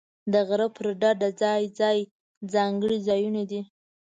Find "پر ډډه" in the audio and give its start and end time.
0.75-1.29